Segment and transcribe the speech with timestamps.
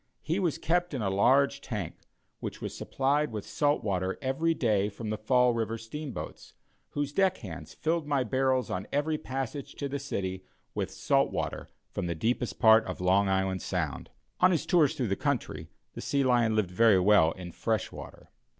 [0.23, 2.07] He was kept in a large tank,
[2.39, 6.53] which was supplied with salt water every day from the Fall River steamboats,
[6.93, 10.39] whose deck hands filled my barrels on every passage to the [Illustration: THE PRINCE IN
[10.39, 14.09] THE MUSEUM.] city with salt water from the deepest part of Long Island Sound.
[14.39, 18.31] On his tours through the country the sea lion lived very well in fresh water.